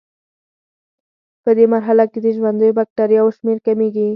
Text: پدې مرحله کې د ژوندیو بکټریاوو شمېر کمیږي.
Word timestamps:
پدې 1.43 1.65
مرحله 1.73 2.05
کې 2.11 2.19
د 2.23 2.27
ژوندیو 2.37 2.75
بکټریاوو 2.79 3.35
شمېر 3.37 3.57
کمیږي. 3.67 4.07